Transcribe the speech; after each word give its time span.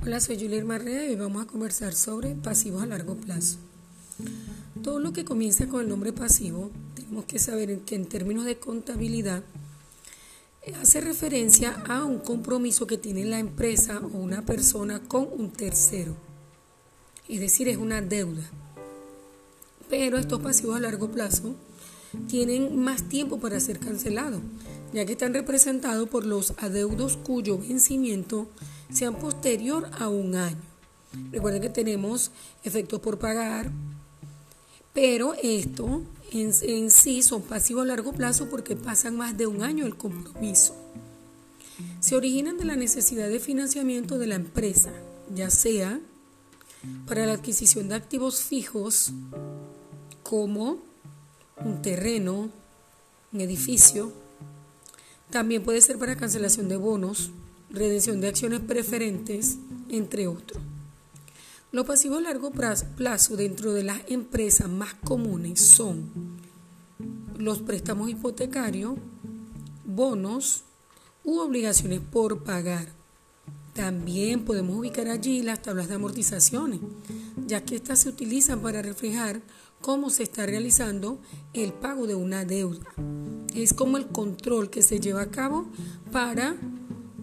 Hola, 0.00 0.20
soy 0.20 0.36
Juliet 0.38 0.64
Marrea 0.64 1.06
y 1.06 1.08
hoy 1.10 1.16
vamos 1.16 1.42
a 1.42 1.48
conversar 1.48 1.92
sobre 1.92 2.36
pasivos 2.36 2.84
a 2.84 2.86
largo 2.86 3.16
plazo. 3.16 3.58
Todo 4.80 5.00
lo 5.00 5.12
que 5.12 5.24
comienza 5.24 5.66
con 5.66 5.80
el 5.80 5.88
nombre 5.88 6.12
pasivo, 6.12 6.70
tenemos 6.94 7.24
que 7.24 7.40
saber 7.40 7.80
que 7.80 7.96
en 7.96 8.06
términos 8.06 8.44
de 8.44 8.58
contabilidad 8.58 9.42
eh, 10.62 10.72
hace 10.80 11.00
referencia 11.00 11.82
a 11.88 12.04
un 12.04 12.20
compromiso 12.20 12.86
que 12.86 12.96
tiene 12.96 13.24
la 13.24 13.40
empresa 13.40 13.98
o 13.98 14.18
una 14.18 14.42
persona 14.42 15.00
con 15.00 15.28
un 15.36 15.50
tercero. 15.50 16.14
Es 17.28 17.40
decir, 17.40 17.68
es 17.68 17.76
una 17.76 18.00
deuda. 18.00 18.48
Pero 19.90 20.16
estos 20.16 20.40
pasivos 20.40 20.76
a 20.76 20.80
largo 20.80 21.10
plazo 21.10 21.56
tienen 22.28 22.78
más 22.78 23.08
tiempo 23.08 23.40
para 23.40 23.58
ser 23.58 23.80
cancelados, 23.80 24.42
ya 24.92 25.04
que 25.04 25.12
están 25.12 25.34
representados 25.34 26.08
por 26.08 26.24
los 26.24 26.54
adeudos 26.58 27.16
cuyo 27.16 27.58
vencimiento 27.58 28.48
sean 28.92 29.16
posterior 29.16 29.90
a 29.98 30.08
un 30.08 30.34
año. 30.34 30.56
Recuerden 31.32 31.62
que 31.62 31.68
tenemos 31.68 32.30
efectos 32.64 33.00
por 33.00 33.18
pagar, 33.18 33.70
pero 34.92 35.34
esto 35.42 36.02
en, 36.32 36.52
en, 36.62 36.90
sí 36.90 37.22
son 37.22 37.42
pasivos 37.42 37.82
a 37.84 37.86
largo 37.86 38.12
plazo 38.12 38.48
porque 38.48 38.76
pasan 38.76 39.16
más 39.16 39.36
de 39.36 39.46
un 39.46 39.62
año 39.62 39.86
el 39.86 39.96
compromiso. 39.96 40.74
Se 42.00 42.16
originan 42.16 42.56
de 42.56 42.64
la 42.64 42.76
necesidad 42.76 43.28
de 43.28 43.40
financiamiento 43.40 44.18
de 44.18 44.26
la 44.26 44.34
empresa, 44.36 44.92
ya 45.34 45.50
sea 45.50 46.00
para 47.06 47.26
la 47.26 47.32
adquisición 47.32 47.88
de 47.88 47.94
activos 47.94 48.42
fijos 48.42 49.12
como 50.22 50.78
un 51.64 51.82
terreno, 51.82 52.50
un 53.32 53.40
edificio. 53.40 54.12
También 55.30 55.62
puede 55.62 55.80
ser 55.80 55.98
para 55.98 56.16
cancelación 56.16 56.68
de 56.68 56.76
bonos, 56.76 57.30
redención 57.70 58.20
de 58.20 58.28
acciones 58.28 58.60
preferentes, 58.60 59.58
entre 59.88 60.28
otros. 60.28 60.62
Los 61.72 61.84
pasivos 61.84 62.18
a 62.18 62.22
largo 62.22 62.52
plazo 62.52 63.36
dentro 63.36 63.72
de 63.72 63.82
las 63.82 64.00
empresas 64.08 64.68
más 64.68 64.94
comunes 64.94 65.60
son 65.60 66.10
los 67.36 67.58
préstamos 67.58 68.08
hipotecarios, 68.08 68.94
bonos 69.84 70.62
u 71.24 71.38
obligaciones 71.38 72.00
por 72.00 72.44
pagar. 72.44 72.88
También 73.74 74.44
podemos 74.44 74.76
ubicar 74.78 75.08
allí 75.08 75.42
las 75.42 75.60
tablas 75.60 75.88
de 75.88 75.96
amortizaciones, 75.96 76.80
ya 77.46 77.64
que 77.64 77.76
estas 77.76 78.00
se 78.00 78.08
utilizan 78.08 78.60
para 78.60 78.82
reflejar 78.82 79.40
cómo 79.80 80.10
se 80.10 80.24
está 80.24 80.46
realizando 80.46 81.20
el 81.52 81.72
pago 81.72 82.06
de 82.06 82.14
una 82.14 82.44
deuda. 82.44 82.86
Es 83.54 83.72
como 83.72 83.96
el 83.96 84.08
control 84.08 84.70
que 84.70 84.82
se 84.82 85.00
lleva 85.00 85.22
a 85.22 85.30
cabo 85.30 85.66
para 86.12 86.56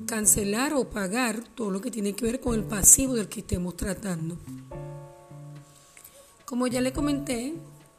cancelar 0.05 0.73
o 0.73 0.89
pagar 0.89 1.43
todo 1.55 1.71
lo 1.71 1.81
que 1.81 1.91
tiene 1.91 2.13
que 2.13 2.25
ver 2.25 2.39
con 2.39 2.55
el 2.55 2.63
pasivo 2.63 3.15
del 3.15 3.27
que 3.27 3.41
estemos 3.41 3.75
tratando. 3.75 4.37
Como 6.45 6.67
ya 6.67 6.81
le 6.81 6.93
comenté, 6.93 7.55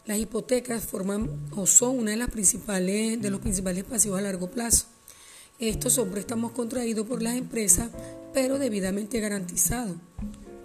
las 0.06 0.18
hipotecas 0.18 0.84
forman 0.84 1.28
o 1.56 1.66
son 1.66 1.98
una 1.98 2.12
de 2.12 2.16
las 2.18 2.30
principales 2.30 3.20
de 3.20 3.30
los 3.30 3.40
principales 3.40 3.84
pasivos 3.84 4.18
a 4.18 4.22
largo 4.22 4.50
plazo. 4.50 4.86
Estos 5.58 5.94
son 5.94 6.10
préstamos 6.10 6.52
contraídos 6.52 7.06
por 7.06 7.22
las 7.22 7.36
empresas, 7.36 7.90
pero 8.32 8.58
debidamente 8.58 9.20
garantizados, 9.20 9.96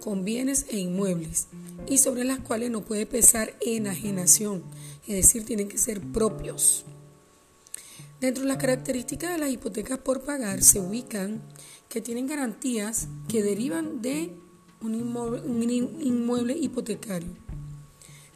con 0.00 0.24
bienes 0.24 0.66
e 0.70 0.78
inmuebles, 0.78 1.46
y 1.86 1.98
sobre 1.98 2.24
las 2.24 2.40
cuales 2.40 2.70
no 2.70 2.84
puede 2.84 3.06
pesar 3.06 3.54
enajenación, 3.60 4.64
es 5.06 5.16
decir, 5.16 5.44
tienen 5.44 5.68
que 5.68 5.78
ser 5.78 6.00
propios. 6.00 6.84
Dentro 8.20 8.42
de 8.42 8.48
las 8.48 8.58
características 8.58 9.32
de 9.32 9.38
las 9.38 9.50
hipotecas 9.50 9.98
por 9.98 10.22
pagar 10.22 10.62
se 10.62 10.80
ubican 10.80 11.42
que 11.88 12.00
tienen 12.00 12.26
garantías 12.26 13.08
que 13.28 13.42
derivan 13.42 14.02
de 14.02 14.34
un 14.82 14.94
inmueble, 14.94 16.56
hipotecario. 16.56 17.34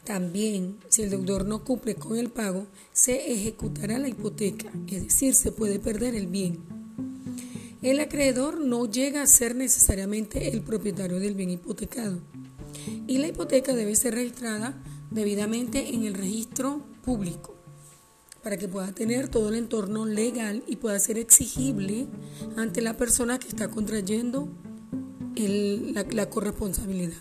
También, 0.04 0.78
si 0.88 1.02
el 1.02 1.10
deudor 1.10 1.46
no 1.46 1.64
cumple 1.64 1.94
con 1.94 2.18
el 2.18 2.30
pago, 2.30 2.66
se 2.92 3.32
ejecutará 3.32 3.98
la 3.98 4.08
hipoteca, 4.08 4.70
es 4.86 5.04
decir, 5.04 5.34
se 5.34 5.52
puede 5.52 5.78
perder 5.78 6.14
el 6.14 6.26
bien. 6.26 6.83
El 7.84 8.00
acreedor 8.00 8.60
no 8.60 8.86
llega 8.86 9.20
a 9.20 9.26
ser 9.26 9.54
necesariamente 9.54 10.48
el 10.48 10.62
propietario 10.62 11.20
del 11.20 11.34
bien 11.34 11.50
hipotecado 11.50 12.18
y 13.06 13.18
la 13.18 13.26
hipoteca 13.26 13.74
debe 13.74 13.94
ser 13.94 14.14
registrada 14.14 14.82
debidamente 15.10 15.94
en 15.94 16.04
el 16.04 16.14
registro 16.14 16.80
público 17.04 17.54
para 18.42 18.56
que 18.56 18.68
pueda 18.68 18.90
tener 18.92 19.28
todo 19.28 19.50
el 19.50 19.56
entorno 19.56 20.06
legal 20.06 20.62
y 20.66 20.76
pueda 20.76 20.98
ser 20.98 21.18
exigible 21.18 22.06
ante 22.56 22.80
la 22.80 22.96
persona 22.96 23.38
que 23.38 23.48
está 23.48 23.68
contrayendo 23.68 24.48
la, 25.36 26.30
corresponsabilidad. 26.30 27.18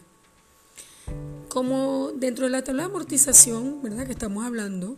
Como 1.50 2.14
dentro 2.16 2.46
de 2.46 2.52
la 2.52 2.64
tabla 2.64 2.84
de 2.84 2.90
amortización, 2.90 3.82
¿verdad? 3.84 4.06
Que 4.06 4.14
estamos 4.14 4.46
hablando, 4.46 4.96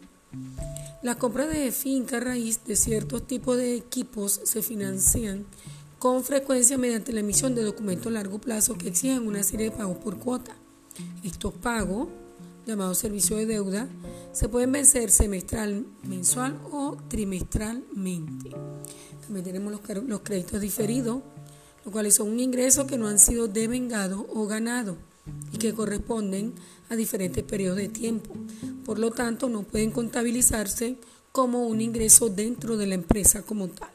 la 1.05 1.19
compra 1.19 1.45
de 1.45 1.71
finca 1.71 2.19
raíz 2.19 2.66
de 2.66 2.75
ciertos 2.75 3.27
tipos 3.27 3.57
de 3.57 3.75
equipos 3.75 4.41
se 4.43 4.63
financian 4.63 5.45
con 5.99 6.23
frecuencia 6.23 6.79
mediante 6.79 7.13
la 7.13 7.19
emisión 7.19 7.53
de 7.53 7.61
documentos 7.61 8.07
a 8.07 8.09
largo 8.09 8.39
plazo 8.39 8.75
que 8.75 8.88
exigen 8.88 9.27
una 9.27 9.43
serie 9.43 9.69
de 9.69 9.77
pagos 9.77 9.99
por 9.99 10.17
cuota. 10.17 10.55
Estos 11.23 11.53
pagos 11.53 12.07
llamado 12.66 12.95
servicio 12.95 13.38
de 13.38 13.45
deuda, 13.45 13.88
se 14.31 14.49
pueden 14.49 14.71
vencer 14.71 15.11
semestral, 15.11 15.85
mensual 16.01 16.59
o 16.71 16.97
trimestralmente. 17.07 18.49
También 19.22 19.45
tenemos 19.45 19.79
los, 20.07 20.22
créditos 20.22 20.59
diferidos, 20.59 21.22
los 21.83 21.91
cuales 21.91 22.16
son 22.16 22.29
un 22.31 22.39
ingreso 22.39 22.87
que 22.87 22.97
no 22.97 23.07
han 23.07 23.19
sido 23.19 23.47
devengados 23.47 24.25
o 24.33 24.47
ganados 24.47 24.97
y 25.55 25.57
que 25.57 25.73
corresponden 25.73 26.53
a 26.89 26.95
diferentes 26.95 27.43
periodos 27.43 27.77
de 27.77 27.88
tiempo. 27.88 28.35
Por 28.85 28.99
lo 28.99 29.11
tanto, 29.11 29.47
no 29.47 29.63
pueden 29.63 29.91
contabilizarse 29.91 30.97
como 31.31 31.66
un 31.66 31.79
ingreso 31.79 32.29
dentro 32.29 32.75
de 32.75 32.88
la 32.88 32.95
empresa 32.95 33.41
como 33.41 33.69
tal. 33.69 33.89